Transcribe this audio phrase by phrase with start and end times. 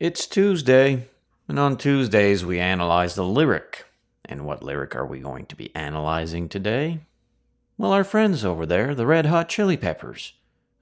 [0.00, 1.08] It's Tuesday,
[1.46, 3.84] and on Tuesdays we analyze the lyric.
[4.24, 7.02] And what lyric are we going to be analyzing today?
[7.78, 10.32] Well, our friends over there, the Red Hot Chili Peppers.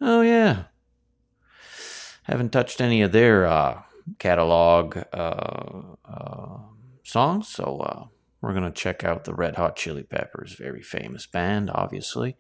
[0.01, 0.65] Oh, yeah.
[2.23, 3.83] Haven't touched any of their uh,
[4.19, 6.59] catalog uh, uh,
[7.05, 8.05] songs, so uh,
[8.41, 12.39] we're going to check out the Red Hot Chili Peppers, very famous band, obviously.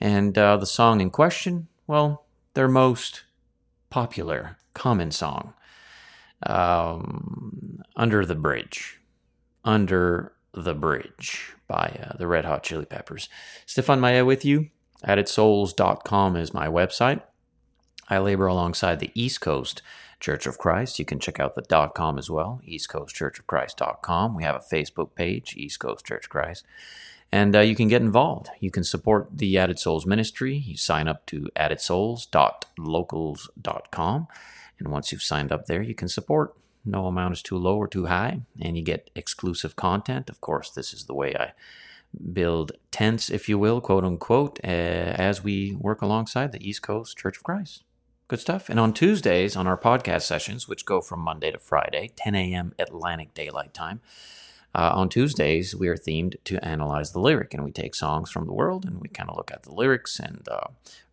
[0.00, 2.24] And uh, the song in question, well,
[2.54, 3.24] their most
[3.90, 5.52] popular, common song
[6.46, 9.00] um, Under the Bridge.
[9.64, 13.28] Under the Bridge by uh, the Red Hot Chili Peppers.
[13.66, 14.68] Stephane Maya with you.
[15.06, 17.22] AddedSouls.com is my website.
[18.08, 19.82] I labor alongside the East Coast
[20.20, 20.98] Church of Christ.
[20.98, 24.34] You can check out the dot .com as well, eastcoastchurchofchrist.com.
[24.34, 26.64] We have a Facebook page, East Coast Church of Christ.
[27.32, 28.50] And uh, you can get involved.
[28.60, 30.54] You can support the Added Souls ministry.
[30.54, 34.28] You sign up to addedsouls.locals.com.
[34.82, 36.54] And once you've signed up there, you can support.
[36.84, 40.28] No amount is too low or too high, and you get exclusive content.
[40.28, 41.52] Of course, this is the way I
[42.32, 47.16] build tents, if you will, quote unquote, uh, as we work alongside the East Coast
[47.16, 47.84] Church of Christ.
[48.26, 48.68] Good stuff.
[48.68, 52.74] And on Tuesdays, on our podcast sessions, which go from Monday to Friday, 10 a.m.
[52.78, 54.00] Atlantic Daylight Time,
[54.74, 58.46] uh, on Tuesdays, we are themed to analyze the lyric, and we take songs from
[58.46, 60.68] the world and we kind of look at the lyrics and uh,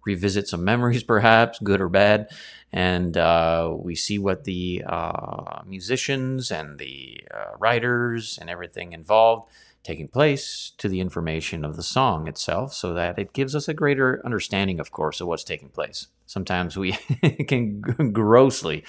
[0.09, 2.29] revisit some memories, perhaps good or bad,
[2.71, 9.43] and uh, we see what the uh, musicians and the uh, writers and everything involved
[9.81, 13.73] taking place to the information of the song itself, so that it gives us a
[13.73, 16.07] greater understanding, of course, of what's taking place.
[16.25, 16.91] Sometimes we
[17.47, 18.83] can grossly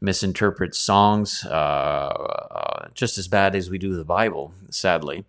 [0.00, 2.10] misinterpret songs uh,
[2.60, 5.24] uh, just as bad as we do the Bible, sadly.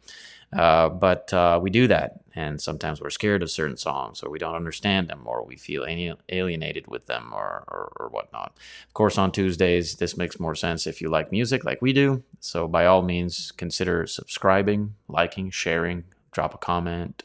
[0.56, 4.39] Uh, but uh, we do that, and sometimes we're scared of certain songs, or we
[4.39, 5.86] don't understand them, or we feel
[6.30, 8.58] alienated with them, or, or, or, whatnot.
[8.88, 12.23] Of course, on Tuesdays, this makes more sense if you like music like we do.
[12.39, 17.24] So, by all means, consider subscribing, liking, sharing, drop a comment.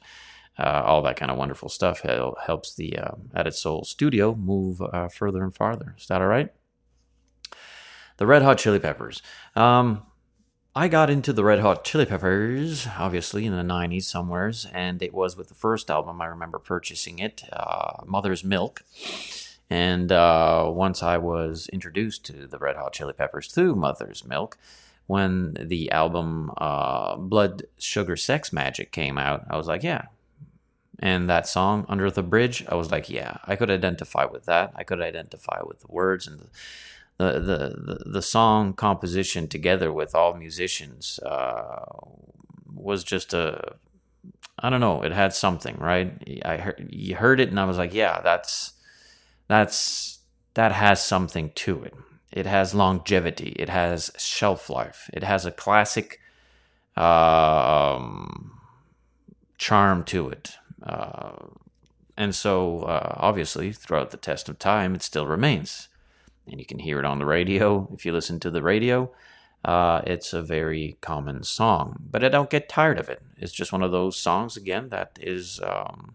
[0.58, 5.08] Uh, all that kind of wonderful stuff helps the uh, Added Soul studio move uh,
[5.08, 5.94] further and farther.
[5.98, 6.52] Is that all right?
[8.18, 9.22] The Red Hot Chili Peppers.
[9.56, 10.02] Um,
[10.74, 15.12] I got into the Red Hot Chili Peppers, obviously, in the 90s somewheres, and it
[15.12, 18.84] was with the first album I remember purchasing it, uh, Mother's Milk.
[19.68, 24.58] And uh, once I was introduced to the Red Hot Chili Peppers through Mother's Milk,
[25.08, 30.04] when the album uh, Blood Sugar Sex Magik came out, I was like, yeah.
[31.00, 34.72] And that song, Under the Bridge, I was like, yeah, I could identify with that.
[34.76, 36.46] I could identify with the words and the
[37.20, 41.84] the, the, the, song composition together with all musicians uh,
[42.74, 43.74] was just a
[44.58, 46.12] I don't know it had something right?
[46.44, 48.72] I heard you heard it and I was like yeah that's
[49.48, 50.20] that's
[50.54, 51.94] that has something to it.
[52.32, 53.50] It has longevity.
[53.58, 55.10] It has shelf life.
[55.12, 56.20] It has a classic
[56.96, 58.60] um,
[59.58, 60.52] charm to it.
[60.82, 61.32] Uh,
[62.16, 65.88] and so uh, obviously throughout the test of time it still remains
[66.50, 69.10] and you can hear it on the radio if you listen to the radio.
[69.64, 73.22] Uh, it's a very common song, but I don't get tired of it.
[73.36, 76.14] It's just one of those songs again that is um,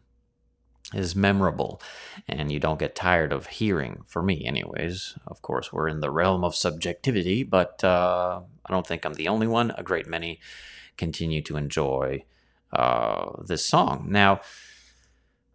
[0.94, 1.82] is memorable,
[2.28, 4.04] and you don't get tired of hearing.
[4.06, 5.16] For me, anyways.
[5.28, 9.28] Of course, we're in the realm of subjectivity, but uh, I don't think I'm the
[9.28, 9.72] only one.
[9.78, 10.40] A great many
[10.98, 12.26] continue to enjoy
[12.72, 14.08] uh, this song.
[14.10, 14.42] Now,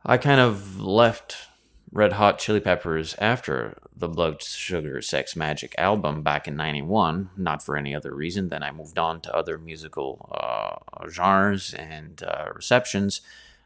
[0.04, 1.49] I kind of left
[1.92, 7.62] Red Hot Chili Peppers after the Blood Sugar Sex Magik album back in 91, not
[7.62, 12.46] for any other reason than I moved on to other musical uh, genres and uh,
[12.54, 13.22] receptions,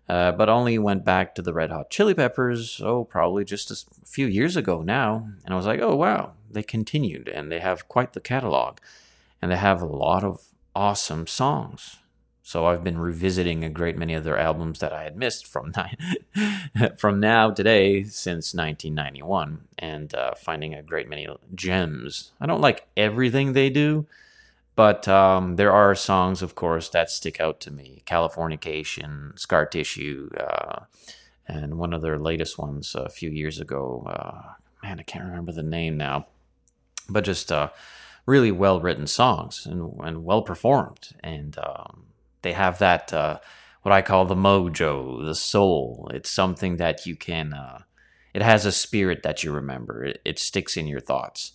[0.08, 3.76] uh, but only went back to the Red Hot Chili Peppers, oh, probably just a
[4.06, 5.28] few years ago now.
[5.44, 8.78] And I was like, oh, wow, they continued and they have quite the catalog
[9.42, 11.98] and they have a lot of awesome songs.
[12.46, 15.72] So I've been revisiting a great many of their albums that I had missed from
[16.98, 22.32] from now today since 1991, and uh, finding a great many gems.
[22.38, 24.06] I don't like everything they do,
[24.76, 28.02] but um, there are songs, of course, that stick out to me.
[28.06, 30.80] Californication, Scar Tissue, uh,
[31.48, 34.04] and one of their latest ones a few years ago.
[34.06, 34.52] Uh,
[34.82, 36.26] man, I can't remember the name now,
[37.08, 37.70] but just uh,
[38.26, 41.56] really well written songs and, and well performed and.
[41.56, 42.04] Um,
[42.44, 43.40] they have that uh,
[43.82, 46.10] what I call the mojo, the soul.
[46.14, 47.52] It's something that you can.
[47.52, 47.82] Uh,
[48.32, 50.04] it has a spirit that you remember.
[50.04, 51.52] It, it sticks in your thoughts,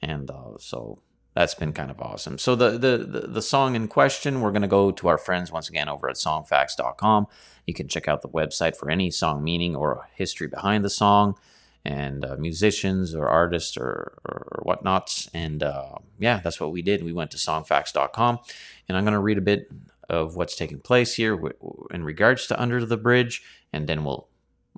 [0.00, 1.00] and uh, so
[1.34, 2.38] that's been kind of awesome.
[2.38, 5.50] So the, the the the song in question, we're going to go to our friends
[5.50, 7.26] once again over at songfacts.com.
[7.66, 11.36] You can check out the website for any song meaning or history behind the song,
[11.84, 15.28] and uh, musicians or artists or, or, whatnots.
[15.34, 17.02] And uh, yeah, that's what we did.
[17.02, 18.38] We went to songfacts.com,
[18.88, 19.68] and I'm going to read a bit
[20.08, 21.38] of what's taking place here
[21.90, 24.28] in regards to Under the Bridge, and then we'll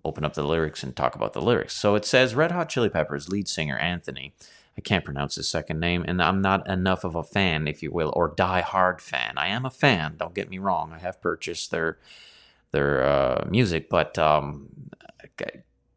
[0.04, 1.74] open up the lyrics and talk about the lyrics.
[1.74, 4.34] So it says Red Hot Chili Peppers lead singer Anthony.
[4.76, 7.92] I can't pronounce his second name, and I'm not enough of a fan, if you
[7.92, 9.34] will, or die-hard fan.
[9.36, 10.16] I am a fan.
[10.18, 10.92] Don't get me wrong.
[10.92, 11.98] I have purchased their
[12.72, 14.68] their uh, music, but um,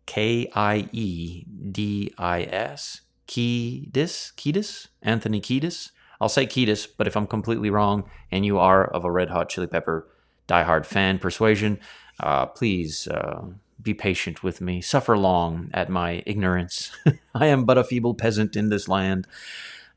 [0.06, 5.92] K I E D I S Kiedis Kiedis Anthony Kiedis.
[6.20, 9.50] I'll say Kiedis, but if I'm completely wrong and you are of a Red Hot
[9.50, 10.08] Chili Pepper
[10.48, 11.80] diehard fan persuasion,
[12.20, 13.44] uh, please uh,
[13.82, 14.82] be patient with me.
[14.82, 16.92] Suffer long at my ignorance.
[17.36, 19.28] I am but a feeble peasant in this land.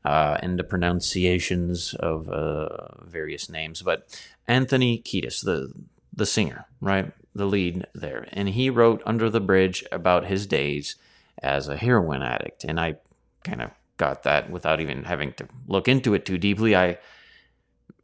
[0.03, 2.69] Uh, and the pronunciations of uh,
[3.03, 5.71] various names, but Anthony Kiedis, the
[6.11, 10.95] the singer, right, the lead there, and he wrote "Under the Bridge" about his days
[11.43, 12.95] as a heroin addict, and I
[13.43, 13.69] kind of
[14.01, 16.75] got that without even having to look into it too deeply.
[16.75, 16.97] I,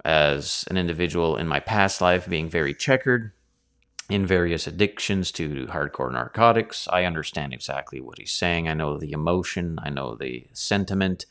[0.05, 3.31] as an individual in my past life, being very checkered,
[4.09, 6.87] in various addictions to hardcore narcotics.
[6.87, 8.69] I understand exactly what he's saying.
[8.69, 11.25] I know the emotion, I know the sentiment,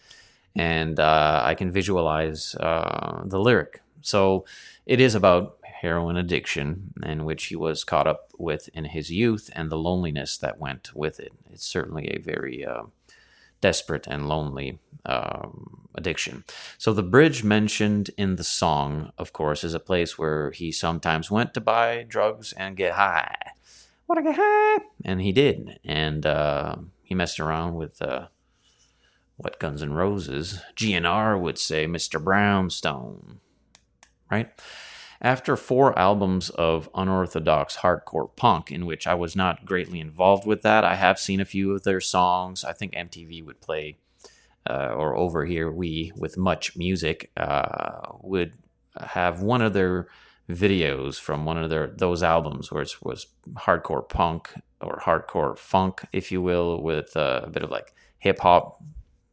[0.55, 3.81] and uh, I can visualize uh, the lyric.
[4.03, 4.45] So
[4.85, 9.49] it is about heroin addiction, in which he was caught up with in his youth,
[9.55, 11.33] and the loneliness that went with it.
[11.51, 12.85] It's certainly a very uh,
[13.61, 16.44] desperate and lonely um, addiction.
[16.79, 21.31] So the bridge mentioned in the song, of course, is a place where he sometimes
[21.31, 23.37] went to buy drugs and get high.
[24.08, 24.79] Want to get high?
[25.05, 28.29] And he did, and uh, he messed around with uh,
[29.37, 32.23] what Guns N' Roses, GNR would say, Mr.
[32.23, 33.41] Brownstone,
[34.31, 34.50] right?
[35.21, 40.63] After four albums of unorthodox hardcore punk, in which I was not greatly involved with
[40.63, 42.65] that, I have seen a few of their songs.
[42.65, 43.97] I think MTV would play,
[44.69, 48.53] uh, or over here, we, with MuchMusic, uh, would
[48.99, 50.09] have one of their
[50.49, 56.05] videos from one of their those albums where it was hardcore punk or hardcore funk,
[56.13, 58.83] if you will, with uh, a bit of like hip hop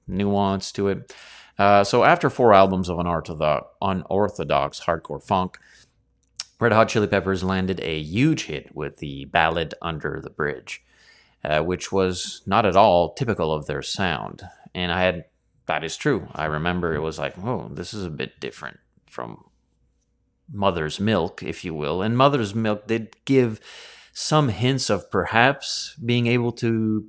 [0.08, 1.14] nuance to it.
[1.60, 5.60] Uh, so after four albums of unorthodox, unorthodox hardcore funk,
[6.64, 10.82] Red Hot Chili Peppers landed a huge hit with the ballad Under the Bridge,
[11.44, 14.44] uh, which was not at all typical of their sound.
[14.74, 15.26] And I had,
[15.66, 16.26] that is true.
[16.34, 19.44] I remember it was like, oh, this is a bit different from
[20.50, 22.02] Mother's Milk, if you will.
[22.02, 23.60] And Mother's Milk did give
[24.14, 27.08] some hints of perhaps being able to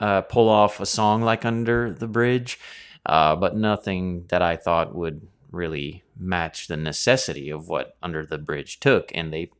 [0.00, 2.58] uh, pull off a song like Under the Bridge
[3.04, 8.38] uh, but nothing that I thought would really match the necessity of what Under the
[8.38, 9.12] Bridge took.
[9.14, 9.50] And they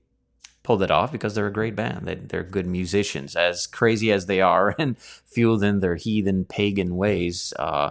[0.62, 2.06] pulled it off because they're a great band.
[2.06, 6.96] They, they're good musicians, as crazy as they are, and fueled in their heathen pagan
[6.96, 7.90] ways uh,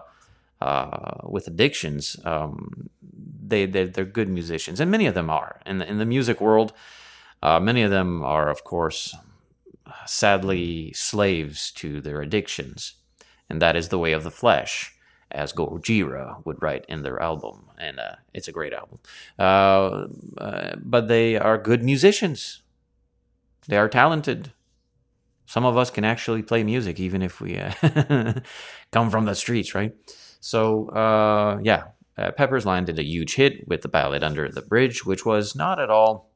[0.60, 2.18] uh, with addictions.
[2.26, 2.90] Um,
[3.44, 6.40] they, they they're good musicians, and many of them are in the, in the music
[6.40, 6.74] world.
[7.44, 9.16] Uh, many of them are, of course,
[10.06, 12.94] sadly slaves to their addictions,
[13.50, 14.94] and that is the way of the flesh
[15.32, 19.00] as Gojira would write in their album, and uh, it's a great album.
[19.40, 20.08] Uh,
[20.38, 22.62] uh, but they are good musicians.
[23.68, 24.52] They are talented.
[25.46, 27.74] Some of us can actually play music, even if we uh,
[28.92, 29.94] come from the streets, right?
[30.40, 31.86] So, uh, yeah,
[32.18, 35.80] uh, Peppers landed a huge hit with the ballad Under the Bridge, which was not
[35.80, 36.32] at all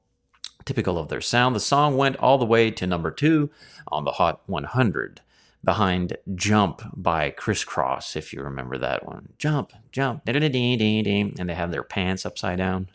[0.66, 1.56] typical of their sound.
[1.56, 3.50] The song went all the way to number two
[3.88, 5.22] on the Hot 100
[5.66, 9.30] behind Jump by Kris Kross, if you remember that one.
[9.40, 12.88] Jump, jump, and they have their pants upside down.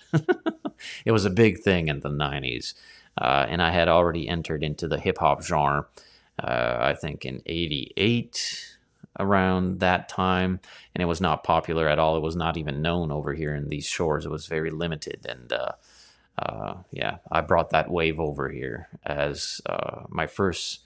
[1.05, 2.75] it was a big thing in the 90s.
[3.19, 5.87] Uh, and I had already entered into the hip hop genre,
[6.43, 8.79] uh, I think in 88,
[9.19, 10.61] around that time.
[10.95, 12.17] And it was not popular at all.
[12.17, 14.25] It was not even known over here in these shores.
[14.25, 15.27] It was very limited.
[15.29, 15.73] And uh,
[16.39, 20.81] uh yeah, I brought that wave over here as uh, my first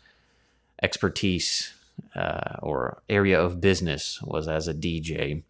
[0.83, 1.75] expertise
[2.15, 5.43] uh, or area of business was as a DJ.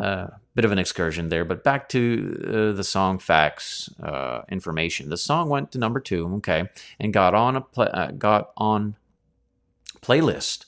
[0.00, 5.10] Uh, bit of an excursion there, but back to uh, the song facts uh, information.
[5.10, 8.96] The song went to number two, okay, and got on a play, uh, got on
[10.00, 10.64] playlist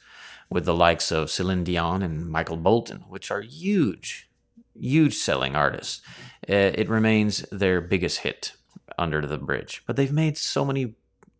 [0.51, 4.29] with the likes of Celine Dion and Michael Bolton, which are huge,
[4.79, 6.03] huge selling artists.
[6.49, 8.53] Uh, it remains their biggest hit,
[8.99, 10.95] Under the Bridge, but they've made so many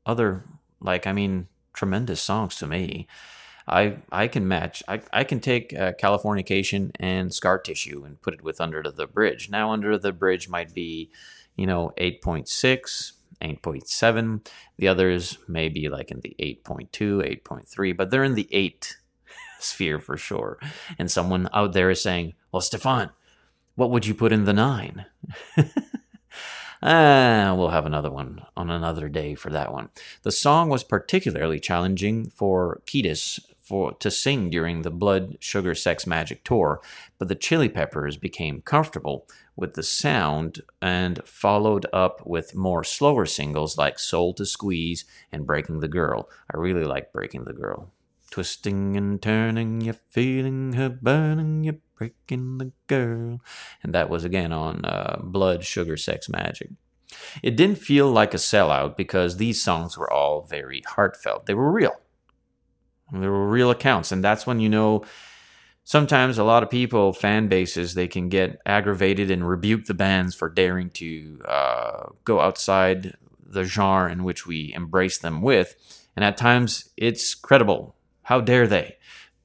[0.07, 0.45] other,
[0.81, 3.07] like I mean, tremendous songs to me.
[3.67, 4.83] I I can match.
[4.89, 9.07] I, I can take uh, Californication and Scar Tissue and put it with Under the
[9.07, 9.51] Bridge.
[9.51, 11.11] Now, Under the Bridge might be,
[11.57, 14.47] you know, 8.6, 8.7.
[14.77, 18.97] The others may be like in the 8.2, 8.3, but they're in the 8
[19.59, 20.59] sphere for sure.
[20.99, 23.11] And someone out there is saying, Well, Stephane,
[23.77, 25.07] what would you put in the nine?
[26.87, 29.89] Ah, we'll have another one on another day for that one.
[30.23, 36.05] The song was particularly challenging for Kiedis for to sing during the Blood Sugar Sex
[36.05, 36.83] Magik tour,
[37.19, 39.27] but the Chili Peppers became comfortable
[39.57, 45.47] with the sound and followed up with more slower singles like Soul to Squeeze and
[45.47, 46.29] Breaking the Girl.
[46.53, 47.91] I really like Breaking the Girl.
[48.31, 53.41] Twisting and turning, you're feeling her burning, you're breaking the girl.
[53.83, 56.75] And that was again on uh, Blood, Sugar, Sex, Magik.
[57.43, 61.47] It didn't feel like a sellout because these songs were all very heartfelt.
[61.47, 61.95] They were real.
[63.13, 64.11] They were real accounts.
[64.11, 65.05] And that's when you know
[65.85, 70.35] sometimes a lot of people, fan bases, they can get aggravated and rebuke the bands
[70.35, 73.15] for daring to uh, go outside
[73.47, 75.77] the genre in which we embrace them with.
[76.17, 77.95] And at times it's credible.
[78.23, 78.97] How dare they?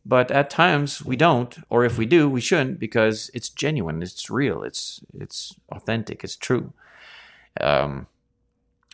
[0.10, 4.28] But at times we don't, or if we do, we shouldn't because it's genuine, it's
[4.28, 6.74] real, it's it's authentic, it's true.
[7.62, 8.08] Um,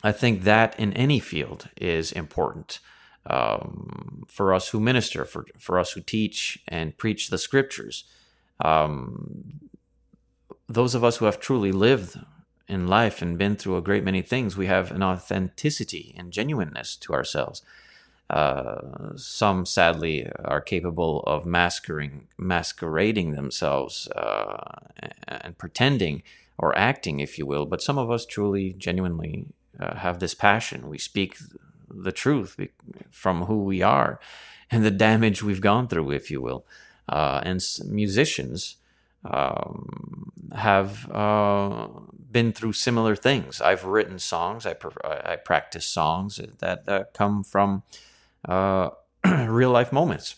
[0.03, 2.79] I think that in any field is important
[3.27, 8.03] um, for us who minister, for, for us who teach and preach the scriptures.
[8.59, 9.61] Um,
[10.67, 12.19] those of us who have truly lived
[12.67, 16.97] in life and been through a great many things, we have an authenticity and genuineness
[16.97, 17.61] to ourselves.
[18.29, 24.79] Uh, some sadly are capable of masquerading, masquerading themselves uh,
[25.27, 26.23] and pretending
[26.57, 27.65] or acting, if you will.
[27.65, 29.47] But some of us truly, genuinely
[29.79, 30.89] uh, have this passion.
[30.89, 31.37] We speak
[31.89, 32.59] the truth
[33.11, 34.19] from who we are
[34.71, 36.65] and the damage we've gone through, if you will.
[37.07, 38.77] Uh, and musicians
[39.23, 41.87] um, have uh,
[42.31, 43.61] been through similar things.
[43.61, 47.83] I've written songs, I, pr- I practice songs that, that come from
[48.47, 48.89] uh,
[49.47, 50.35] real life moments,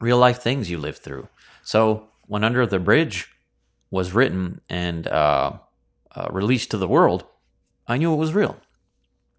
[0.00, 1.28] real life things you live through.
[1.62, 3.28] So, when Under the Bridge
[3.90, 5.52] was written and uh,
[6.14, 7.24] uh, released to the world,
[7.86, 8.56] I knew it was real.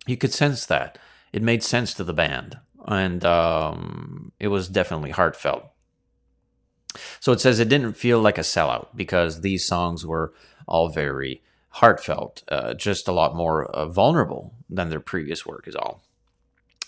[0.07, 0.97] You could sense that.
[1.31, 2.57] It made sense to the band,
[2.87, 5.63] and um, it was definitely heartfelt.
[7.19, 10.33] So it says it didn't feel like a sellout because these songs were
[10.67, 15.75] all very heartfelt, uh, just a lot more uh, vulnerable than their previous work, is
[15.75, 16.01] all.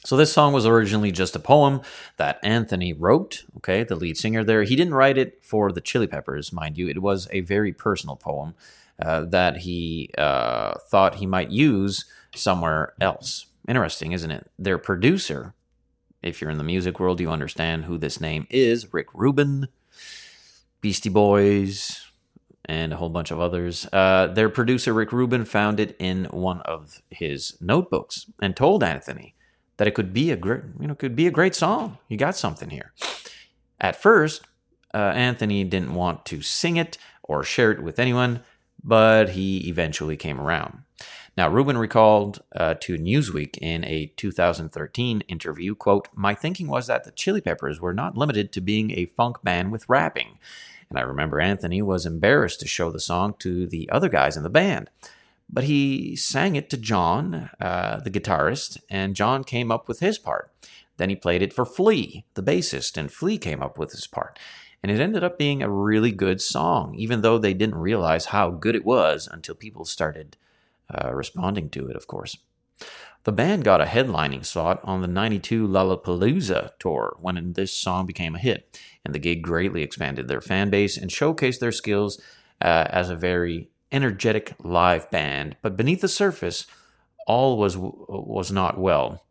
[0.03, 1.81] So this song was originally just a poem
[2.17, 4.63] that Anthony wrote, okay, the lead singer there.
[4.63, 6.87] He didn't write it for the Chili Peppers, mind you.
[6.87, 8.55] It was a very personal poem
[8.99, 13.45] uh, that he uh, thought he might use somewhere else.
[13.67, 14.49] Interesting, isn't it?
[14.57, 15.53] Their producer,
[16.23, 19.67] if you're in the music world, you understand who this name is Rick Rubin,
[20.81, 22.07] Beastie Boys,
[22.65, 23.87] and a whole bunch of others.
[23.93, 29.35] Uh, their producer, Rick Rubin, found it in one of his notebooks and told Anthony
[29.77, 31.97] that it could be a great, you know, could be a great song.
[32.07, 32.93] You got something here.
[33.79, 34.43] At first,
[34.93, 38.41] uh, Anthony didn't want to sing it or share it with anyone,
[38.83, 40.79] but he eventually came around.
[41.37, 47.05] Now, Rubin recalled uh, to Newsweek in a 2013 interview, quote, My thinking was that
[47.05, 50.37] the Chili Peppers were not limited to being a funk band with rapping.
[50.89, 54.43] And I remember Anthony was embarrassed to show the song to the other guys in
[54.43, 54.89] the band
[55.51, 60.17] but he sang it to John, uh, the guitarist, and John came up with his
[60.17, 60.51] part.
[60.97, 64.39] Then he played it for Flea, the bassist, and Flea came up with his part.
[64.83, 68.49] And it ended up being a really good song, even though they didn't realize how
[68.49, 70.37] good it was until people started
[70.89, 72.37] uh, responding to it, of course.
[73.23, 78.35] The band got a headlining slot on the 92 Lollapalooza tour when this song became
[78.35, 82.19] a hit, and the gig greatly expanded their fan base and showcased their skills
[82.61, 86.67] uh, as a very energetic live band, but beneath the surface,
[87.27, 89.25] all was was not well.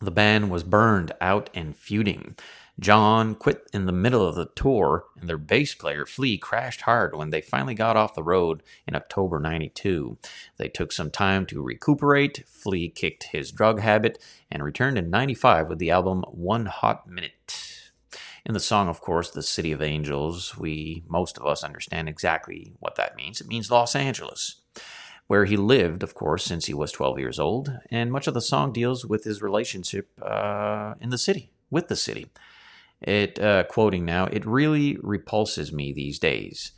[0.00, 2.36] The band was burned out and feuding.
[2.80, 7.14] John quit in the middle of the tour, and their bass player, Flea, crashed hard
[7.14, 10.16] when they finally got off the road in October 92.
[10.56, 12.44] They took some time to recuperate.
[12.48, 17.32] Flea kicked his drug habit and returned in 95 with the album One Hot Minute.
[18.46, 22.72] In the song, of course, The City of Angels, we, most of us, understand exactly
[22.78, 23.40] what that means.
[23.40, 24.62] It means Los Angeles,
[25.26, 28.40] where he lived, of course, since he was 12 years old, and much of the
[28.40, 32.28] song deals with his relationship uh, in the city, with the city.
[33.02, 36.72] It, uh, quoting now, it really repulses me these days.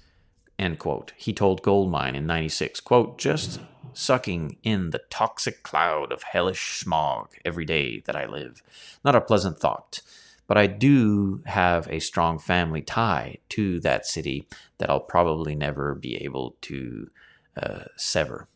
[0.58, 1.12] End quote.
[1.16, 3.60] He told Goldmine in 96, quote, just
[3.94, 8.62] sucking in the toxic cloud of hellish smog every day that I live.
[9.04, 10.00] Not a pleasant thought
[10.46, 14.46] but I do have a strong family tie to that city
[14.78, 17.08] that I'll probably never be able to
[17.56, 18.48] uh, sever.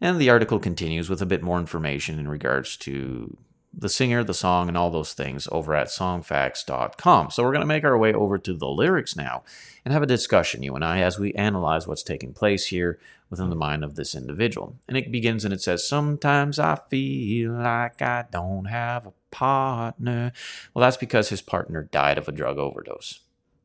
[0.00, 3.36] And the article continues with a bit more information in regards to
[3.74, 7.30] the singer, the song, and all those things over at songfacts.com.
[7.30, 9.44] So we're going to make our way over to the lyrics now
[9.84, 12.98] and have a discussion, you and I, as we analyze what's taking place here
[13.30, 14.76] within the mind of this individual.
[14.86, 20.32] And it begins and it says, Sometimes I feel like I don't have a partner.
[20.74, 23.20] Well, that's because his partner died of a drug overdose.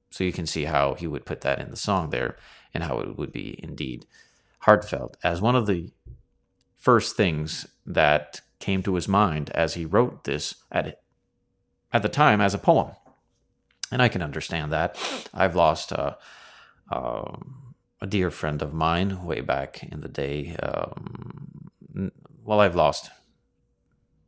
[0.10, 2.38] So you can see how he would put that in the song there
[2.74, 4.06] and how it would be indeed
[4.60, 5.92] heartfelt as one of the
[6.76, 11.02] first things that came to his mind as he wrote this at
[11.94, 12.92] at the time as a poem.
[13.92, 14.98] And I can understand that.
[15.34, 16.16] I've lost uh,
[16.92, 17.38] uh,
[18.02, 20.56] a dear friend of mine way back in the day.
[20.62, 22.12] Um,
[22.44, 23.10] well, I've lost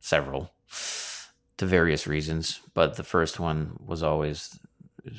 [0.00, 0.52] several
[1.58, 4.58] to various reasons, but the first one was always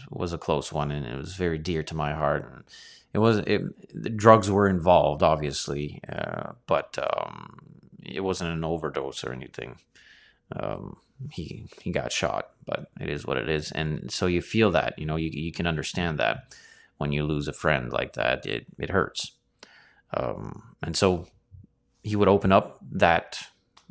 [0.10, 2.65] was a close one, and it was very dear to my heart.
[3.13, 7.71] It was it, drugs were involved, obviously, uh, but um,
[8.03, 9.77] it wasn't an overdose or anything.
[10.55, 10.98] Um,
[11.31, 14.98] he he got shot, but it is what it is, and so you feel that
[14.98, 16.53] you know you you can understand that
[16.98, 19.31] when you lose a friend like that, it it hurts,
[20.15, 21.27] um, and so
[22.03, 23.48] he would open up that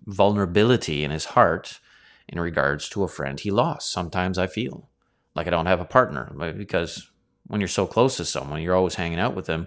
[0.06, 1.80] vulnerability in his heart
[2.28, 3.90] in regards to a friend he lost.
[3.90, 4.88] Sometimes I feel
[5.34, 7.10] like I don't have a partner because
[7.46, 9.66] when you're so close to someone, you're always hanging out with them,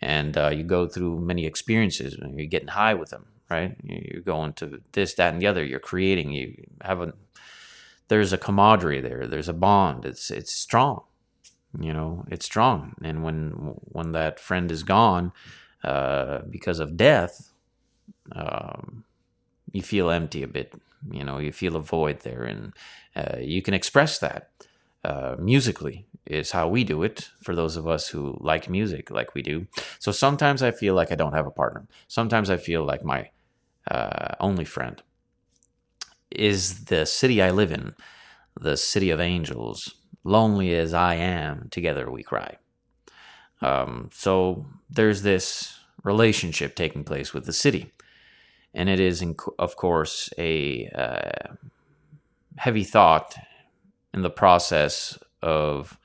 [0.00, 2.14] and uh, you go through many experiences.
[2.14, 3.76] And you're getting high with them, right?
[3.82, 5.64] You're going to this, that, and the other.
[5.64, 6.32] You're creating.
[6.32, 7.12] You have a
[8.08, 9.26] there's a camaraderie there.
[9.26, 10.04] There's a bond.
[10.04, 11.02] It's it's strong.
[11.78, 12.94] You know, it's strong.
[13.02, 13.50] And when
[13.82, 15.32] when that friend is gone
[15.82, 17.52] uh, because of death,
[18.32, 19.04] um,
[19.72, 20.74] you feel empty a bit.
[21.10, 22.72] You know, you feel a void there, and
[23.14, 24.50] uh, you can express that
[25.06, 29.34] uh, musically is how we do it for those of us who like music like
[29.34, 29.68] we do.
[30.00, 31.86] So sometimes I feel like I don't have a partner.
[32.08, 33.30] Sometimes I feel like my
[33.88, 35.00] uh, only friend
[36.32, 37.94] is the city I live in,
[38.60, 39.94] the city of angels.
[40.24, 42.56] Lonely as I am, together we cry.
[43.62, 47.92] Um, so there's this relationship taking place with the city.
[48.74, 49.24] And it is,
[49.56, 51.54] of course, a uh,
[52.56, 53.36] heavy thought
[54.16, 55.98] in the process of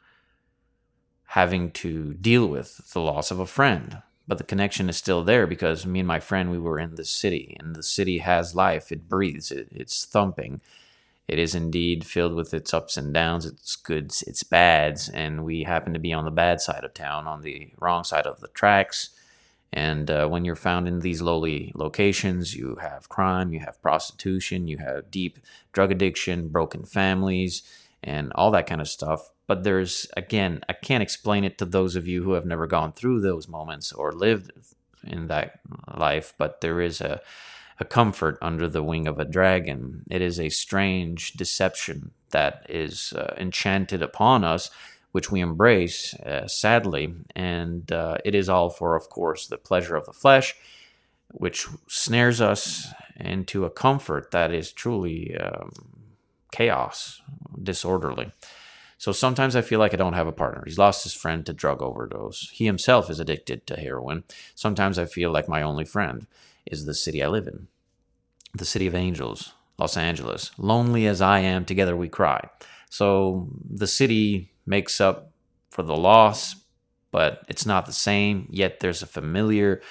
[1.27, 4.03] having to deal with the loss of a friend.
[4.27, 7.05] But the connection is still there because me and my friend, we were in the
[7.05, 8.91] city, and the city has life.
[8.91, 10.61] It breathes, it, it's thumping.
[11.27, 15.63] It is indeed filled with its ups and downs, its goods, its bads, and we
[15.63, 18.49] happen to be on the bad side of town, on the wrong side of the
[18.49, 19.11] tracks.
[19.73, 24.67] And uh, when you're found in these lowly locations, you have crime, you have prostitution,
[24.67, 25.39] you have deep
[25.71, 27.63] drug addiction, broken families,
[28.03, 29.31] and all that kind of stuff.
[29.47, 32.93] But there's, again, I can't explain it to those of you who have never gone
[32.93, 34.51] through those moments or lived
[35.03, 35.59] in that
[35.95, 37.21] life, but there is a,
[37.79, 40.03] a comfort under the wing of a dragon.
[40.09, 44.69] It is a strange deception that is uh, enchanted upon us,
[45.11, 47.13] which we embrace, uh, sadly.
[47.35, 50.55] And uh, it is all for, of course, the pleasure of the flesh,
[51.31, 52.87] which snares us
[53.17, 55.71] into a comfort that is truly um,
[56.51, 57.21] chaos,
[57.61, 58.31] disorderly.
[58.97, 60.63] So sometimes I feel like I don't have a partner.
[60.63, 62.49] He's lost his friend to drug overdose.
[62.51, 64.23] He himself is addicted to heroin.
[64.53, 66.27] Sometimes I feel like my only friend
[66.67, 67.67] is the city I live in,
[68.53, 70.51] the city of angels, Los Angeles.
[70.59, 72.47] Lonely as I am, together we cry.
[72.91, 75.31] So the city makes up
[75.71, 76.55] for the loss,
[77.09, 78.47] but it's not the same.
[78.51, 79.81] Yet there's a familiar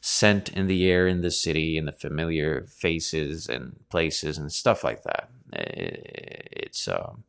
[0.00, 4.82] scent in the air in the city and the familiar faces and places and stuff
[4.82, 5.30] like that.
[5.52, 7.24] It's um,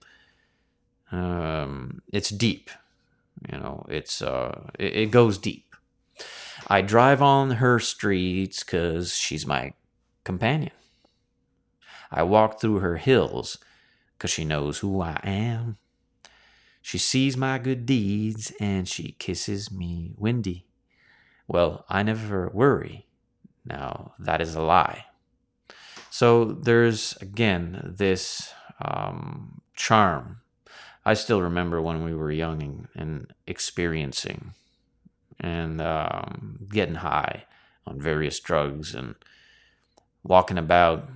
[1.11, 2.69] um, it's deep,
[3.51, 3.85] you know.
[3.89, 5.65] It's uh, it, it goes deep.
[6.67, 9.73] I drive on her streets because she's my
[10.23, 10.71] companion.
[12.11, 13.57] I walk through her hills
[14.17, 15.77] because she knows who I am.
[16.81, 20.65] She sees my good deeds and she kisses me windy.
[21.47, 23.07] Well, I never worry.
[23.65, 25.06] Now, that is a lie.
[26.17, 28.51] So there's again this
[28.83, 30.41] um, charm.
[31.05, 34.55] I still remember when we were young and, and experiencing
[35.39, 37.43] and um, getting high
[37.85, 39.13] on various drugs and
[40.23, 41.07] walking about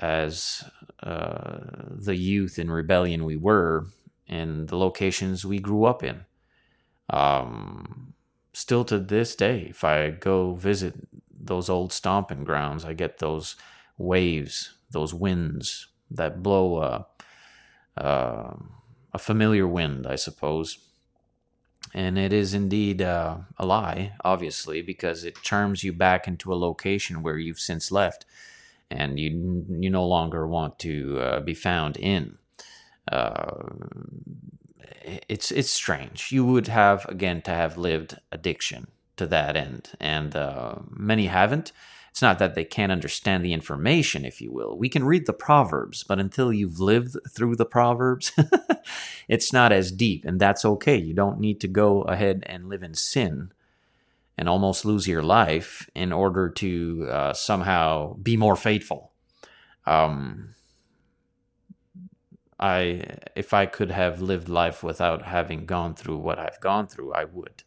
[0.00, 0.64] as
[1.00, 1.58] uh,
[1.88, 3.86] the youth in rebellion we were
[4.26, 6.24] in the locations we grew up in.
[7.08, 8.14] Um,
[8.52, 10.94] still to this day, if I go visit
[11.40, 13.54] those old stomping grounds, I get those
[14.00, 17.06] waves, those winds that blow a,
[19.12, 20.78] a familiar wind, I suppose.
[21.94, 26.56] And it is indeed uh, a lie, obviously, because it charms you back into a
[26.56, 28.26] location where you've since left.
[28.90, 32.38] and you you no longer want to uh, be found in.
[33.10, 33.68] Uh,
[35.28, 36.32] it's it's strange.
[36.32, 41.72] You would have again to have lived addiction to that end, and uh, many haven't.
[42.10, 44.76] It's not that they can't understand the information, if you will.
[44.76, 48.32] We can read the Proverbs, but until you've lived through the Proverbs,
[49.28, 50.96] it's not as deep, and that's okay.
[50.96, 53.52] You don't need to go ahead and live in sin
[54.36, 59.12] and almost lose your life in order to uh, somehow be more faithful.
[59.86, 60.54] Um,
[62.58, 63.04] I,
[63.36, 67.24] if I could have lived life without having gone through what I've gone through, I
[67.24, 67.62] would.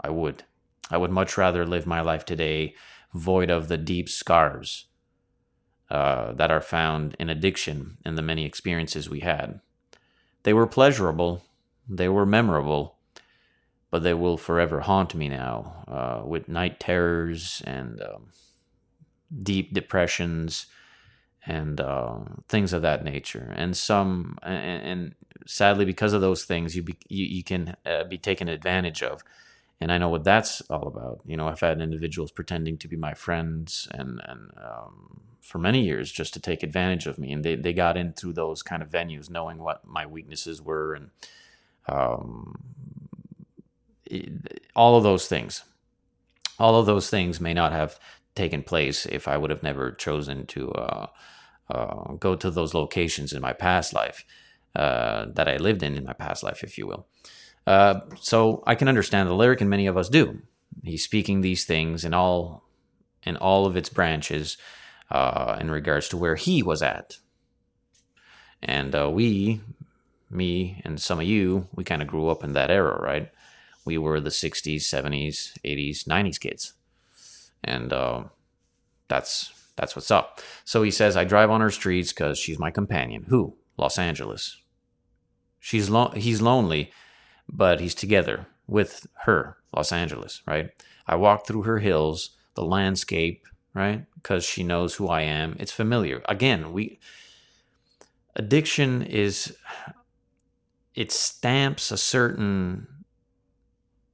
[0.00, 0.44] I would.
[0.90, 2.74] I would much rather live my life today
[3.14, 4.86] void of the deep scars
[5.90, 9.60] uh, that are found in addiction and the many experiences we had.
[10.42, 11.44] They were pleasurable,
[11.88, 12.96] they were memorable,
[13.90, 18.28] but they will forever haunt me now uh, with night terrors and um,
[19.42, 20.66] deep depressions
[21.46, 22.18] and uh,
[22.48, 23.52] things of that nature.
[23.56, 25.14] And some, and, and,
[25.46, 29.24] sadly, because of those things, you be, you, you can uh, be taken advantage of.
[29.80, 31.20] And I know what that's all about.
[31.24, 35.82] You know, I've had individuals pretending to be my friends and and um, for many
[35.82, 38.82] years just to take advantage of me, and they they got in through those kind
[38.82, 41.10] of venues, knowing what my weaknesses were and
[41.88, 42.58] um,
[44.74, 45.62] all of those things.
[46.58, 48.00] All of those things may not have
[48.34, 51.06] taken place if I would have never chosen to uh,
[51.70, 54.24] uh, go to those locations in my past life
[54.74, 57.06] uh, that I lived in in my past life, if you will.
[57.68, 60.40] Uh, so I can understand the lyric, and many of us do.
[60.82, 62.64] He's speaking these things in all
[63.24, 64.56] in all of its branches
[65.10, 67.18] uh, in regards to where he was at,
[68.62, 69.60] and uh, we,
[70.30, 73.30] me, and some of you, we kind of grew up in that era, right?
[73.88, 76.74] we were the 60s 70s 80s 90s kids.
[77.64, 78.24] And uh,
[79.08, 80.40] that's that's what's up.
[80.64, 83.24] So he says i drive on her streets because she's my companion.
[83.28, 83.56] Who?
[83.78, 84.58] Los angeles.
[85.58, 86.92] She's lo- he's lonely
[87.48, 90.70] but he's together with her los angeles right?
[91.06, 94.04] I walk through her hills the landscape right?
[94.14, 95.56] Because she knows who i am.
[95.60, 96.22] It's familiar.
[96.28, 96.98] Again we
[98.36, 99.56] addiction is
[100.94, 102.86] it stamps a certain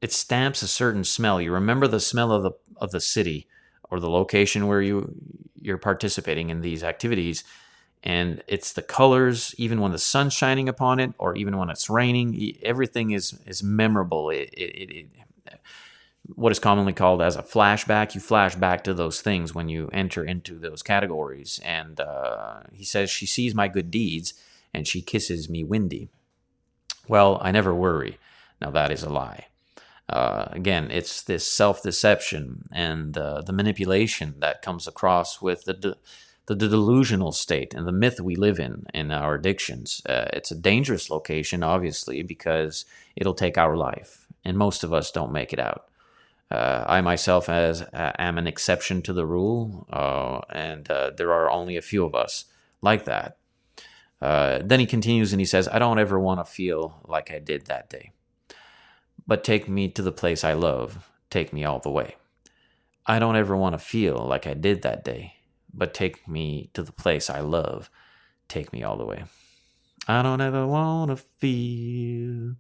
[0.01, 1.41] it stamps a certain smell.
[1.41, 3.49] You remember the smell of the of the city
[3.91, 5.15] or the location where you
[5.61, 7.43] you're participating in these activities
[8.05, 11.89] and it's the colors even when the sun's shining upon it or even when it's
[11.89, 14.31] raining everything is is memorable.
[14.31, 15.07] It, it, it,
[16.37, 19.89] what is commonly called as a flashback you flash back to those things when you
[19.93, 21.61] enter into those categories.
[21.65, 24.35] And uh, he says she sees my good deeds
[24.73, 26.11] and she kisses me windy.
[27.09, 28.19] Well i never worry.
[28.61, 29.47] Now that is a lie.
[30.07, 35.73] Uh, again, it's this self deception and uh, the manipulation that comes across with the,
[35.73, 35.97] de-
[36.47, 40.03] the delusional state and the myth we live in in our addictions.
[40.07, 42.85] Uh, it's a dangerous location, obviously, because
[43.17, 45.89] it'll take our life, and most of us don't make it out.
[46.51, 50.85] Uh, I myself as uh, am an exception to the rule, uh, and
[51.17, 52.45] there are only a few of us
[52.83, 53.39] like that.
[54.21, 57.67] then he continues and he says, I don't ever want to feel like I did
[57.67, 58.13] that day
[59.27, 61.11] but take me to the place I love.
[61.31, 62.17] Take me all the way.
[63.07, 65.35] I don't ever want to feel like I did that day,
[65.77, 67.91] but take me to the place I love.
[68.49, 69.25] Take me all the way.
[70.07, 72.57] I don't ever want to feel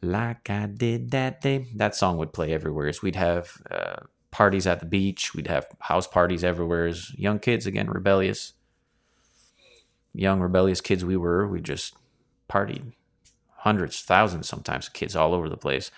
[0.00, 1.66] like I did that day.
[1.74, 2.92] That song would play everywhere.
[3.02, 3.96] We'd have uh,
[4.30, 5.34] parties at the beach.
[5.34, 6.86] We'd have house parties everywhere.
[6.86, 8.54] As young kids, again, rebellious.
[10.14, 11.46] Young, rebellious kids we were.
[11.46, 11.94] We just
[12.48, 12.92] partied
[13.58, 15.90] hundreds, thousands sometimes kids all over the place,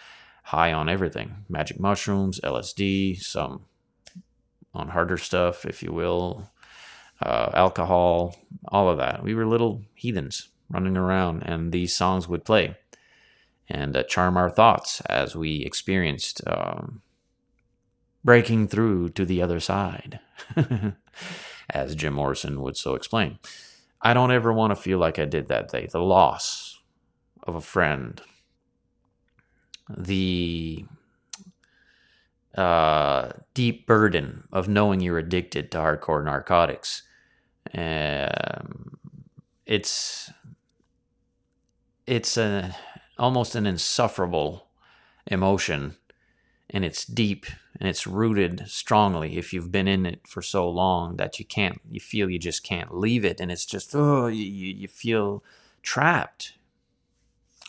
[0.44, 3.66] high on everything magic mushrooms, LSD, some
[4.74, 6.50] on harder stuff, if you will,
[7.22, 8.36] uh, alcohol,
[8.68, 9.22] all of that.
[9.22, 12.76] We were little heathens running around, and these songs would play
[13.68, 17.02] and uh, charm our thoughts as we experienced um,
[18.24, 20.20] breaking through to the other side,
[21.70, 23.38] as Jim Morrison would so explain.
[24.02, 25.86] I don't ever want to feel like I did that day.
[25.90, 26.78] The loss,
[27.42, 28.20] of a friend,
[29.88, 30.84] the
[32.60, 37.02] uh, deep burden of knowing you're addicted to hardcore narcotics.
[37.74, 38.98] Um,
[39.66, 40.30] it's
[42.06, 42.76] it's a
[43.18, 44.66] almost an insufferable
[45.26, 45.96] emotion,
[46.68, 47.46] and it's deep
[47.78, 49.38] and it's rooted strongly.
[49.38, 52.62] If you've been in it for so long that you can't, you feel you just
[52.62, 55.44] can't leave it, and it's just oh, you you feel
[55.82, 56.54] trapped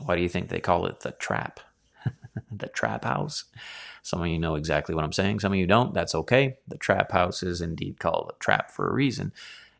[0.06, 1.60] why do you think they call it the trap?
[2.52, 3.46] the trap house.
[4.02, 5.40] Some of you know exactly what I'm saying.
[5.40, 5.94] Some of you don't.
[5.94, 6.58] That's okay.
[6.68, 9.32] The trap house is indeed called a trap for a reason.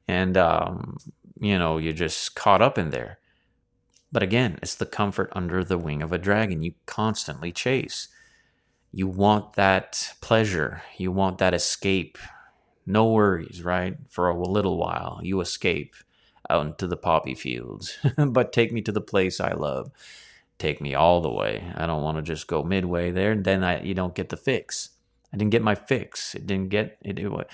[0.08, 0.98] And, um,
[1.40, 3.20] you know, you're just caught up in there.
[4.12, 8.10] But again, it's the comfort under the wing of a dragon you constantly chase.
[8.92, 12.18] You want that pleasure, you want that escape.
[12.86, 13.98] No worries, right?
[14.10, 15.96] For a little while, you escape
[16.50, 17.98] out into the poppy fields.
[18.18, 19.92] but take me to the place I love.
[20.62, 21.72] Take me all the way.
[21.76, 24.38] I don't want to just go midway there, and then I, you don't get the
[24.38, 24.92] fix.
[25.34, 26.36] I didn't get my fix.
[26.36, 27.18] It didn't get it.
[27.18, 27.48] it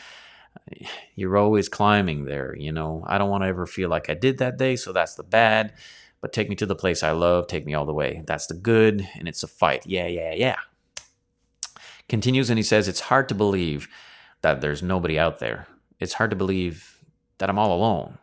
[1.16, 3.06] you're always climbing there, you know.
[3.08, 5.74] I don't want to ever feel like I did that day, so that's the bad
[6.22, 8.22] but take me to the place I love, take me all the way.
[8.26, 9.86] That's the good, and it's a fight.
[9.86, 10.58] Yeah, yeah, yeah.
[12.10, 13.88] Continues and he says, It's hard to believe
[14.42, 15.68] that there's nobody out there.
[16.00, 17.00] It's hard to believe
[17.38, 18.18] that I'm all alone.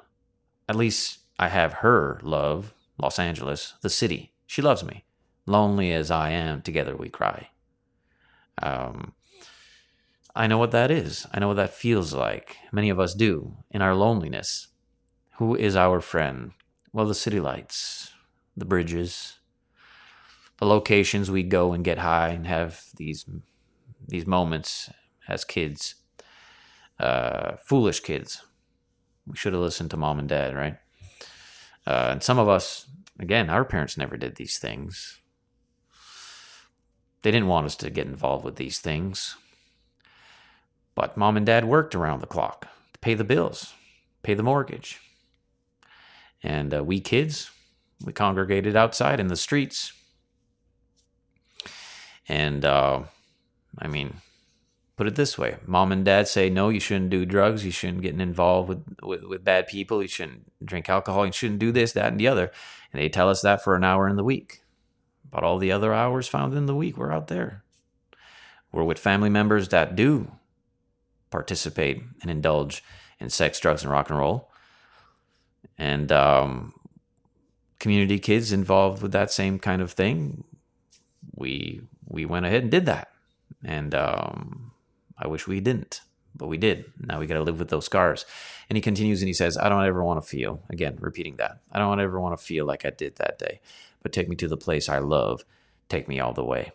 [0.68, 4.34] At least I have her love, Los Angeles, the city.
[4.47, 5.05] She loves me.
[5.47, 7.51] Lonely as I am, together we cry.
[8.63, 9.13] Um,
[10.35, 11.27] I know what that is.
[11.33, 12.57] I know what that feels like.
[12.73, 14.69] Many of us do in our loneliness.
[15.39, 16.53] Who is our friend?
[16.93, 18.13] Well, the city lights,
[18.57, 19.39] the bridges,
[20.59, 23.27] the locations we go and get high and have these
[24.07, 24.91] these moments
[25.29, 25.95] as kids,
[27.01, 28.45] uh, foolish kids.
[29.27, 30.77] We should have listened to mom and dad, right?
[31.87, 32.87] Uh, and some of us,
[33.18, 35.20] again, our parents never did these things.
[37.22, 39.37] They didn't want us to get involved with these things.
[40.94, 43.72] But mom and dad worked around the clock to pay the bills,
[44.22, 45.00] pay the mortgage,
[46.42, 47.50] and uh, we kids,
[48.05, 49.92] we congregated outside in the streets.
[52.29, 53.05] And uh,
[53.79, 54.18] I mean,
[54.97, 57.65] put it this way mom and dad say, no, you shouldn't do drugs.
[57.65, 60.03] You shouldn't get involved with, with, with bad people.
[60.03, 61.27] You shouldn't drink alcohol.
[61.27, 62.51] You shouldn't do this, that, and the other.
[62.93, 64.63] And they tell us that for an hour in the week.
[65.31, 67.65] But all the other hours found in the week, we're out there.
[68.71, 70.31] We're with family members that do
[71.31, 72.85] participate and indulge
[73.19, 74.51] in sex, drugs, and rock and roll
[75.79, 76.75] and um,
[77.79, 80.45] community kids involved with that same kind of thing.
[81.35, 83.09] We we went ahead and did that,
[83.65, 84.73] and um,
[85.18, 86.00] I wish we didn't,
[86.35, 86.87] but we did.
[86.98, 88.24] Now we got to live with those scars.
[88.68, 91.61] And he continues and he says, "I don't ever want to feel again, repeating that.
[91.72, 93.61] I don't ever want to feel like I did that day,
[94.03, 95.44] but take me to the place I love.
[95.88, 96.72] Take me all the way."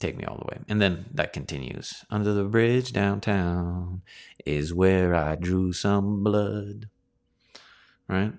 [0.00, 0.60] take me all the way.
[0.68, 2.04] And then that continues.
[2.08, 4.02] Under the bridge downtown
[4.46, 6.88] is where I drew some blood
[8.08, 8.32] right?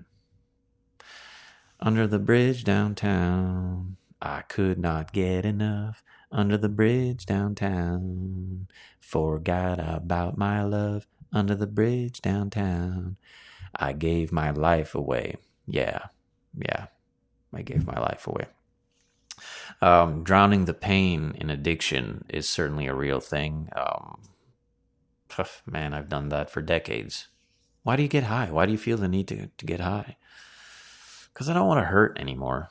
[1.80, 6.04] Under the bridge downtown, I could not get enough.
[6.32, 8.68] Under the bridge downtown,
[9.00, 11.08] forgot about my love.
[11.34, 13.18] Under the bridge downtown,
[13.76, 15.38] I gave my life away.
[15.66, 16.06] Yeah,
[16.56, 16.88] yeah,
[17.54, 18.46] I gave my life away.
[19.82, 23.70] Um, drowning the pain in addiction is certainly a real thing.
[23.76, 24.22] Um,
[25.66, 27.28] man, I've done that for decades.
[27.84, 28.52] Why do you get high?
[28.52, 30.18] Why do you feel the need to, to get high?
[31.34, 32.70] Because I don't want to hurt anymore.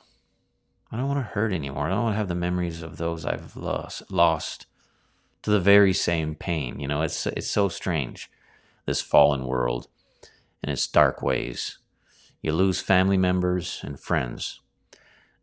[0.91, 1.87] I don't want to hurt anymore.
[1.87, 4.65] I don't want to have the memories of those I've lost lost
[5.43, 6.79] to the very same pain.
[6.79, 8.29] You know, it's it's so strange,
[8.85, 9.87] this fallen world
[10.63, 11.77] and its dark ways.
[12.41, 14.61] You lose family members and friends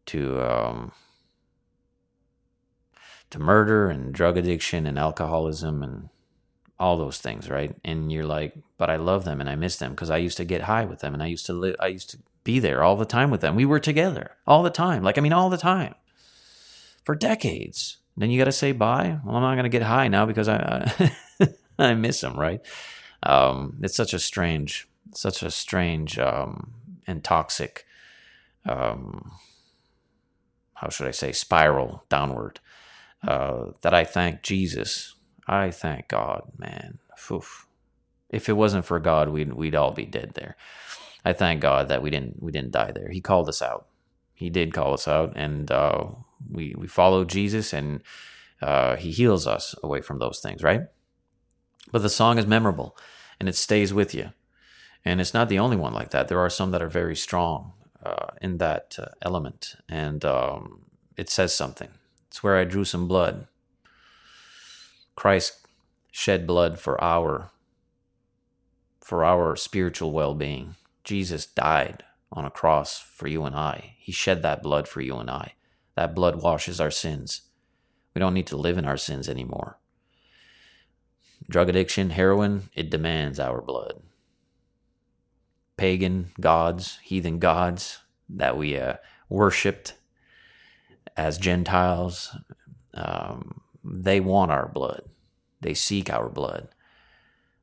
[0.06, 0.92] to um,
[3.30, 6.08] to murder and drug addiction and alcoholism and
[6.78, 7.74] all those things, right?
[7.84, 10.44] And you're like, but I love them and I miss them because I used to
[10.44, 12.96] get high with them and I used to live, I used to be there all
[12.96, 13.54] the time with them.
[13.54, 15.02] We were together all the time.
[15.02, 15.94] Like, I mean, all the time
[17.04, 17.98] for decades.
[18.16, 19.18] Then you got to say bye.
[19.24, 22.60] Well, I'm not going to get high now because I, I, I miss them, right?
[23.22, 26.72] Um, it's such a strange, such a strange um,
[27.06, 27.84] and toxic,
[28.64, 29.32] um,
[30.74, 32.60] how should I say, spiral downward
[33.26, 36.98] uh, that I thank Jesus I thank God, man.
[37.30, 37.66] Oof.
[38.28, 40.56] If it wasn't for God, we'd we'd all be dead there.
[41.26, 43.10] I thank God that we didn't we didn't die there.
[43.10, 43.86] He called us out.
[44.34, 46.04] He did call us out, and uh,
[46.50, 48.02] we we followed Jesus, and
[48.62, 50.82] uh, He heals us away from those things, right?
[51.90, 52.96] But the song is memorable,
[53.40, 54.30] and it stays with you.
[55.04, 56.28] And it's not the only one like that.
[56.28, 57.72] There are some that are very strong
[58.04, 60.82] uh, in that uh, element, and um,
[61.16, 61.90] it says something.
[62.28, 63.46] It's where I drew some blood
[65.16, 65.66] Christ
[66.12, 67.50] shed blood for our
[69.00, 70.74] for our spiritual well-being.
[71.06, 73.94] Jesus died on a cross for you and I.
[73.96, 75.54] He shed that blood for you and I.
[75.94, 77.42] That blood washes our sins.
[78.12, 79.78] We don't need to live in our sins anymore.
[81.48, 84.02] Drug addiction, heroin, it demands our blood.
[85.76, 88.94] Pagan gods, heathen gods that we uh,
[89.28, 89.94] worshipped
[91.16, 92.36] as Gentiles,
[92.94, 95.02] um, they want our blood.
[95.60, 96.68] They seek our blood.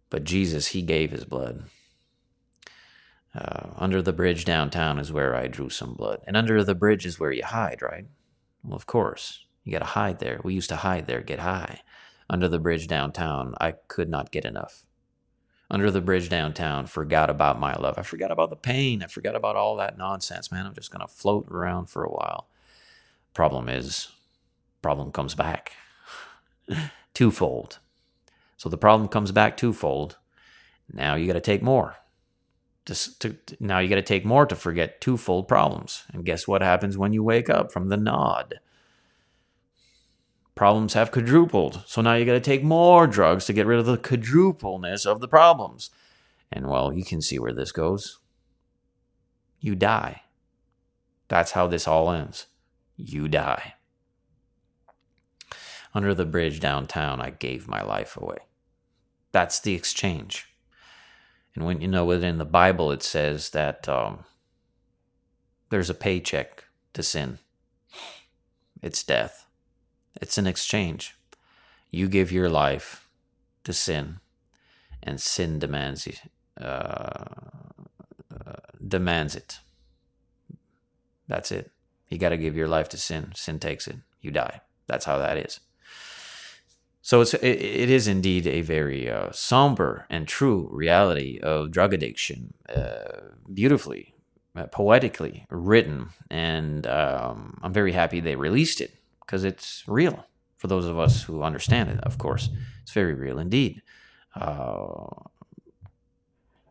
[0.10, 1.66] But Jesus, He gave His blood.
[3.36, 6.22] Uh, under the bridge downtown is where I drew some blood.
[6.28, 8.06] And under the bridge is where you hide, right?
[8.64, 9.46] Well, of course.
[9.64, 10.40] You got to hide there.
[10.44, 11.82] We used to hide there, get high.
[12.30, 14.86] Under the bridge downtown, I could not get enough.
[15.72, 17.98] Under the bridge downtown, forgot about my love.
[17.98, 19.02] I forgot about the pain.
[19.02, 20.66] I forgot about all that nonsense, man.
[20.66, 22.48] I'm just to float around for a while.
[23.34, 24.10] Problem is,
[24.82, 25.72] problem comes back
[27.14, 27.80] twofold.
[28.58, 30.18] So the problem comes back twofold.
[30.92, 31.96] Now you got to take more.
[32.86, 36.04] To, to, now you got to take more to forget twofold problems.
[36.14, 38.60] And guess what happens when you wake up from the nod?
[40.56, 41.84] Problems have quadrupled.
[41.88, 45.20] So now you got to take more drugs to get rid of the quadrupleness of
[45.20, 45.90] the problems.
[46.52, 48.20] And well, you can see where this goes.
[49.60, 50.24] You die.
[51.30, 52.48] That's how this all ends.
[52.96, 53.76] You die.
[55.96, 58.40] Under the bridge downtown, I gave my life away.
[59.32, 60.53] That's the exchange.
[61.56, 64.26] And when you know within the Bible, it says that um,
[65.70, 67.40] there's a paycheck to sin.
[68.82, 69.46] It's death.
[70.22, 71.16] It's an exchange.
[71.90, 73.08] You give your life
[73.64, 74.20] to sin,
[75.02, 76.22] and sin demands it.
[76.60, 77.24] Uh,
[78.34, 79.60] uh, demands it.
[81.28, 81.72] That's it.
[82.10, 83.32] You got to give your life to sin.
[83.36, 83.98] Sin takes it.
[84.22, 84.62] You die.
[84.88, 85.60] That's how that is.
[87.06, 91.94] So it's it, it is indeed a very uh, somber and true reality of drug
[91.94, 94.16] addiction, uh, beautifully,
[94.56, 100.26] uh, poetically written, and um, I'm very happy they released it because it's real
[100.58, 102.00] for those of us who understand it.
[102.04, 102.50] Of course,
[102.84, 103.82] it's very real indeed.
[104.34, 105.08] Uh,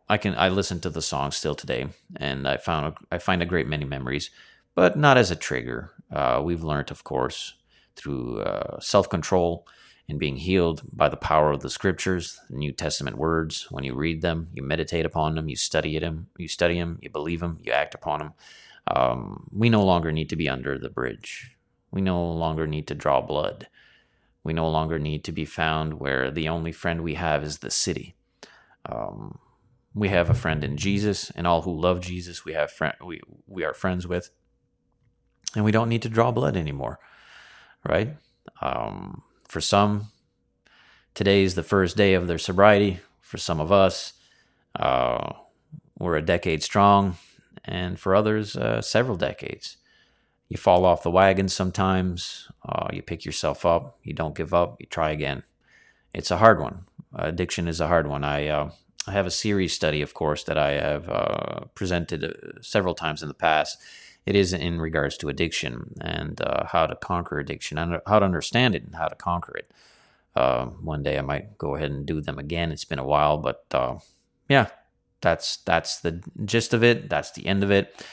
[0.09, 3.43] I can I listen to the song still today, and I found a, I find
[3.43, 4.31] a great many memories,
[4.75, 5.91] but not as a trigger.
[6.11, 7.53] Uh, we've learned, of course,
[7.97, 9.67] through uh, self control
[10.13, 13.67] and being healed by the power of the scriptures, the New Testament words.
[13.71, 17.09] When you read them, you meditate upon them, you study them, you study them, you
[17.09, 18.33] believe them, you act upon them.
[18.95, 21.57] Um, we no longer need to be under the bridge.
[21.91, 23.69] We no longer need to draw blood.
[24.45, 27.71] We no longer need to be found where the only friend we have is the
[27.71, 28.15] city.
[28.85, 29.39] Um,
[29.95, 33.21] we have a friend in Jesus, and all who love Jesus, we have friend we
[33.47, 34.31] we are friends with,
[35.57, 36.99] and we don't need to draw blood anymore,
[37.89, 38.17] right?
[38.61, 40.09] Um, for some,
[41.15, 43.01] today is the first day of their sobriety.
[43.21, 44.15] For some of us,
[44.77, 45.35] uh,
[45.99, 47.19] we're a decade strong,
[47.63, 49.77] and for others, uh, several decades.
[50.49, 54.77] You fall off the wagon sometimes, uh, you pick yourself up, you don't give up,
[54.81, 55.43] you try again.
[56.15, 56.87] It's a hard one.
[57.15, 58.25] Addiction is a hard one.
[58.25, 58.71] I, uh,
[59.07, 63.21] I have a series study, of course, that I have uh, presented uh, several times
[63.21, 63.77] in the past
[64.25, 68.25] it is in regards to addiction and uh, how to conquer addiction and how to
[68.25, 69.71] understand it and how to conquer it.
[70.35, 72.73] Uh, one day I might go ahead and do them again.
[72.73, 73.97] It's been a while, but uh,
[74.49, 74.69] yeah,
[75.21, 77.11] that's that's the gist of it.
[77.11, 78.05] That's the end of it.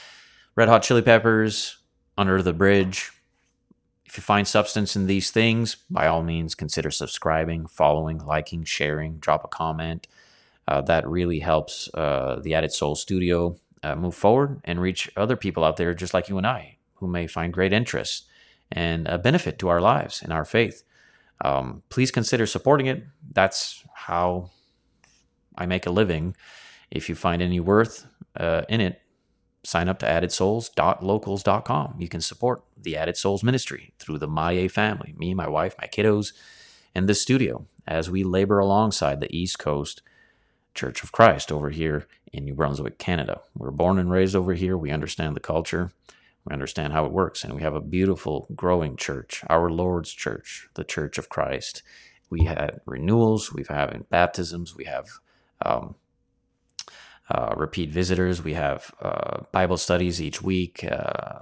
[0.56, 1.78] Red Hot Chili Peppers,
[2.17, 3.12] Under the Bridge.
[4.06, 9.17] If you find substance in these things, by all means, consider subscribing, following, liking, sharing,
[9.19, 10.08] drop a comment.
[10.67, 15.36] Uh, that really helps uh, the Added Soul Studio uh, move forward and reach other
[15.36, 18.26] people out there just like you and I who may find great interest
[18.72, 20.84] and a benefit to our lives and our faith.
[21.44, 23.04] Um, please consider supporting it.
[23.32, 24.52] That's how
[25.58, 26.36] I make a living.
[26.92, 29.02] If you find any worth uh, in it,
[29.63, 31.96] sign up to addedsouls.locals.com.
[31.98, 35.88] You can support the Added Souls ministry through the Maye family, me, my wife, my
[35.88, 36.34] kiddos,
[36.96, 40.02] and this studio as we labor alongside the East Coast
[40.74, 43.42] Church of Christ over here in New Brunswick, Canada.
[43.56, 44.78] We're born and raised over here.
[44.78, 45.92] We understand the culture.
[46.46, 47.44] We understand how it works.
[47.44, 51.84] And we have a beautiful, growing church, our Lord's church, the Church of Christ.
[52.30, 55.10] We have renewals, we've had baptisms, we have
[55.65, 55.96] um,
[57.30, 60.84] uh, repeat visitors, we have uh, Bible studies each week.
[60.84, 61.39] Uh,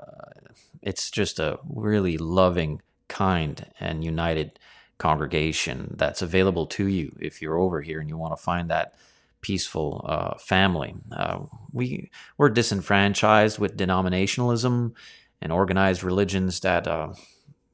[0.82, 4.60] it's just a really loving, kind, and united
[4.98, 8.96] congregation that's available to you if you're over here and you want to find that
[9.42, 10.96] peaceful uh, family.
[11.12, 11.40] Uh,
[11.72, 14.94] we we're disenfranchised with denominationalism
[15.42, 17.14] and organized religions that uh,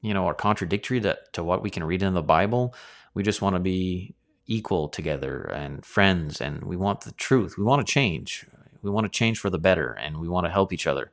[0.02, 2.76] you know are contradictory to, to what we can read in the Bible.
[3.14, 7.58] We just want to be equal together and friends, and we want the truth.
[7.58, 8.46] We want to change.
[8.82, 11.12] We want to change for the better, and we want to help each other.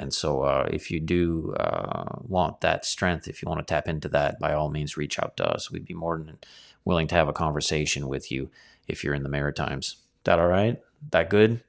[0.00, 3.88] And so, uh, if you do uh, want that strength, if you want to tap
[3.88, 5.72] into that, by all means, reach out to us.
[5.72, 6.38] We'd be more than
[6.84, 8.48] willing to have a conversation with you
[8.88, 9.96] if you're in the Maritimes.
[10.24, 10.80] That all right?
[11.10, 11.62] That good?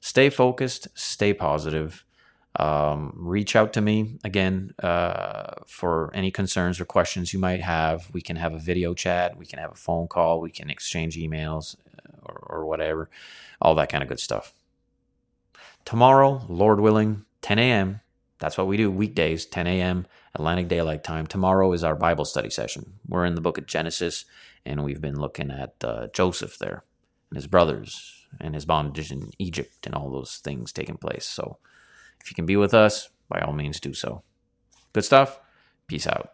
[0.00, 2.04] Stay focused, stay positive.
[2.56, 8.08] Um, reach out to me again uh, for any concerns or questions you might have.
[8.12, 11.16] We can have a video chat, we can have a phone call, we can exchange
[11.16, 13.10] emails uh, or, or whatever,
[13.60, 14.54] all that kind of good stuff.
[15.84, 18.00] Tomorrow, Lord willing, 10 a.m.
[18.38, 20.06] That's what we do weekdays, 10 a.m.
[20.34, 21.26] Atlantic Daylight Time.
[21.26, 22.94] Tomorrow is our Bible study session.
[23.06, 24.24] We're in the book of Genesis,
[24.64, 26.84] and we've been looking at uh, Joseph there
[27.30, 31.26] and his brothers and his bondage in Egypt and all those things taking place.
[31.26, 31.58] So
[32.20, 34.22] if you can be with us, by all means do so.
[34.92, 35.40] Good stuff.
[35.86, 36.32] Peace out.